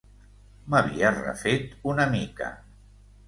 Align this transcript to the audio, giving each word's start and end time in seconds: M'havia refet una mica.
M'havia 0.73 1.11
refet 1.17 1.77
una 1.91 2.09
mica. 2.15 2.49